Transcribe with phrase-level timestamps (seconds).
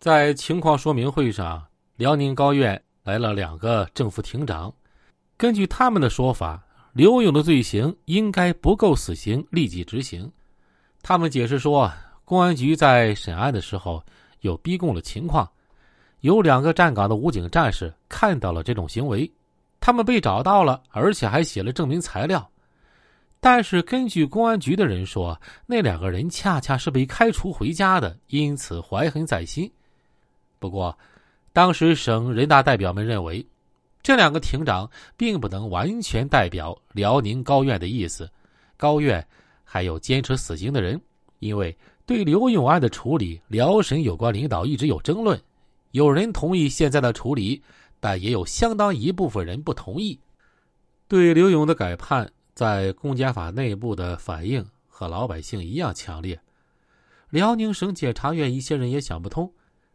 [0.00, 1.62] 在情况说明会上，
[1.96, 4.72] 辽宁高院来了两个正副庭长。
[5.36, 10.32] 根据他们的说法，刘勇的罪行应该不够死刑立即执行。
[11.02, 11.92] 他们解释说，
[12.24, 14.02] 公安局在审案的时候
[14.40, 15.46] 有逼供的情况，
[16.20, 19.30] 有两个站岗的武警战士看到了这种行为，
[19.80, 22.50] 他们被找到了，而且还写了证明材料。
[23.38, 29.70] 但是，根据公安局的人说，那两个人恰恰是被开除回家的，因此怀恨在心。
[30.60, 30.96] 不过，
[31.52, 33.44] 当时省人大代表们认为，
[34.00, 38.30] 这两个庭长并不能完全代表辽宁高院的意思。
[38.76, 39.26] 高院
[39.64, 41.00] 还有坚持死刑的人，
[41.40, 45.40] 因为对刘勇案的处理，辽沈有关领导一直有争论。
[45.90, 47.60] 有人同意现在的处理，
[47.98, 50.20] 但也有相当一部分人不同意。
[51.08, 52.30] 对刘勇的改判。
[52.52, 56.38] 在公检法内部的反应和老百姓一样强烈。
[57.30, 59.50] 辽宁省检察院一些人也想不通，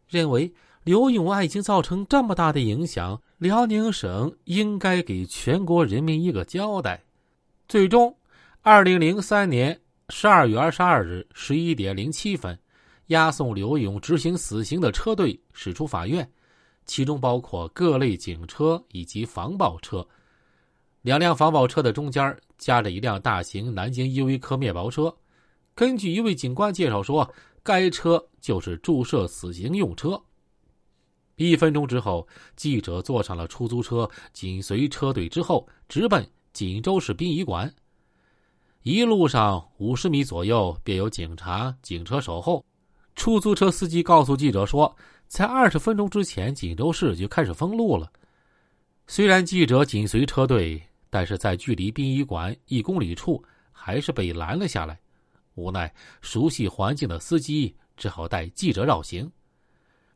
[0.08, 0.52] 认为
[0.84, 7.02] 刘勇案已经造成这么大的影响，辽宁省应该给全国人民一个交代。
[7.68, 8.16] 最终，
[8.62, 12.56] 二零零三年十二月二十二日十一点零七分，
[13.08, 16.28] 押送刘勇执行死刑的车队驶出法院，
[16.84, 20.06] 其中包括各类警车以及防暴车。
[21.02, 25.12] 两辆防暴车的中间夹着一辆大型南京依维柯面包车。
[25.74, 27.28] 根据一位警官介绍说，
[27.66, 30.22] 该车就是注射死刑用车。
[31.34, 37.74] 一分钟之后，记者坐上了出租车，紧随车队之后，直奔锦州市殡仪馆。
[38.82, 42.64] 一路上五十米左右便有警察、警车守候。
[43.16, 48.10] 出租车司机告诉记者说，在二十分钟之前，锦州市就开始封路了。
[49.08, 50.80] 虽然记者紧随车队。
[51.08, 54.98] 但是在距离殡仪馆一公里处，还是被拦了下来。
[55.56, 59.30] 无奈熟悉环境的司机只好带记者绕行。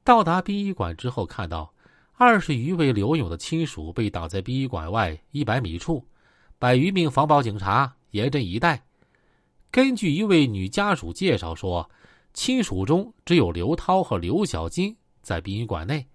[0.04, 1.74] 到达殡仪馆之后，看到
[2.12, 6.06] 二十余位刘勇的亲属被挡在殡仪馆外一百米处，
[6.58, 8.82] 百余名防暴警察严阵以待。
[9.70, 11.88] 根据一位女家属介绍说，
[12.34, 16.06] 亲属中只有刘涛和刘小金在殡仪馆内。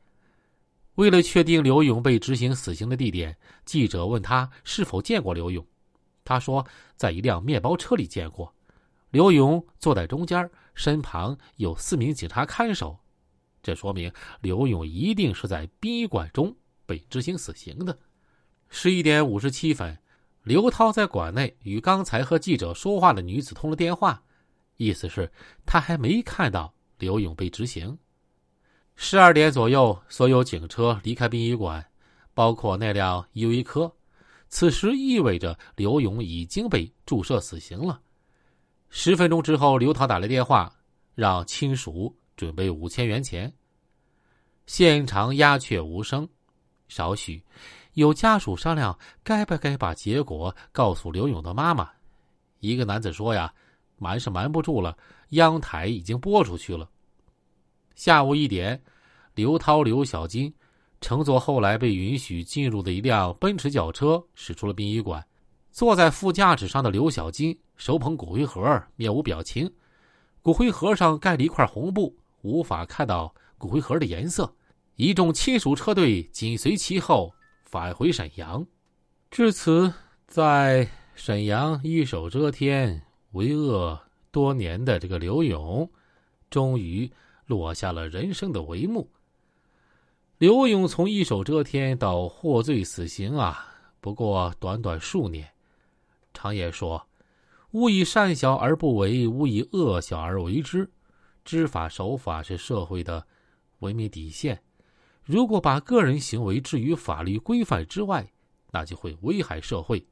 [0.96, 3.36] 为了确定刘勇被执行死刑的地点，
[3.66, 5.66] 记者问他是否见过刘勇。
[6.24, 8.54] 他说，在一辆面包车里见过。
[9.16, 13.00] 刘勇坐在中间，身旁有四名警察看守。
[13.64, 14.12] 这说明
[14.42, 16.54] 刘勇一定是在殡仪馆中
[16.86, 17.98] 被执行死刑的。
[18.68, 19.98] 十一点五十七分，
[20.44, 24.22] 刘涛在馆内与刚才和记者说话的女子通了电话，
[24.76, 25.32] 意思是
[25.66, 27.98] 他还没看到刘勇被执行。
[28.98, 31.86] 十二点左右，所有警车离开殡仪馆，
[32.34, 33.90] 包括那辆依维柯。
[34.50, 38.02] 此时意味着刘勇已经被注射死刑了。
[38.98, 40.72] 十分钟之后，刘涛打来电话，
[41.16, 43.54] 让亲属准备五千元钱。
[44.68, 46.26] 现场鸦雀无声。
[46.88, 47.44] 少许，
[47.96, 51.90] 有家属商量该不该把结果告诉刘勇的妈妈。
[52.62, 53.54] 一个男子说：“呀，
[53.98, 54.98] 瞒是瞒不住了，
[55.32, 56.90] 央台已经播出去了。”
[57.96, 58.82] 下午一点，
[59.34, 60.52] 刘涛、刘小金
[61.02, 65.22] 乘坐后来被允许进入的一辆奔驰轿车驶出了殡仪馆。
[65.76, 69.70] 坐在副驾驶上的刘小金手捧骨灰盒，面无表情。
[70.42, 74.56] 骨灰盒上盖了一块红布，无法看到骨灰盒的颜色。
[74.96, 78.66] 一众亲属车队紧随其后返回沈阳。
[79.30, 79.94] 至此，
[80.28, 83.02] 在沈阳一手遮天、
[83.34, 84.00] 为恶
[84.32, 85.92] 多年的这个刘勇，
[86.50, 87.12] 终于。
[87.48, 89.08] 落下了人生的帷幕。
[90.40, 93.68] 刘勇从一手遮天到获罪死刑啊，
[94.02, 95.48] 不过短短数年。
[96.36, 97.08] 常言说
[97.72, 100.92] ：“勿以善小而不为，勿以恶小而为之。”
[101.44, 103.26] 知法守法是社会的
[103.80, 104.62] 文明底线。
[105.24, 108.32] 如果把个人行为置于法律规范之外，
[108.72, 110.06] 那就会危害社会。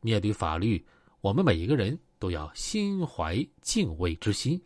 [0.00, 0.84] 面对法律，
[1.20, 4.60] 我们每一个人都要心怀敬畏之心。